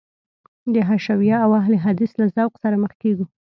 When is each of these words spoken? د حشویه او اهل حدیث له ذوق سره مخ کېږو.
د 0.73 0.75
حشویه 0.87 1.37
او 1.45 1.51
اهل 1.61 1.73
حدیث 1.85 2.11
له 2.19 2.25
ذوق 2.35 2.53
سره 2.63 2.75
مخ 2.83 2.93
کېږو. 3.01 3.25